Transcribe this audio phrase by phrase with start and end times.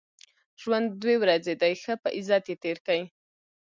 [0.61, 3.01] ژوند دوې ورځي دئ؛ ښه په عزت ئې تېر کئ!